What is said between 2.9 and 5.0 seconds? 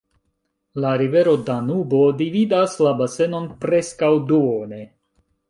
basenon preskaŭ duone.